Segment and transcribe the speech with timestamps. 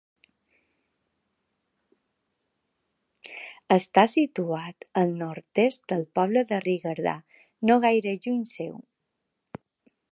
[3.75, 7.17] Està situat al nord-est del poble de Rigardà,
[7.71, 8.77] no gaire lluny seu.